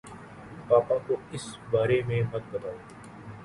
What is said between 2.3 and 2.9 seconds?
مت بتاؤ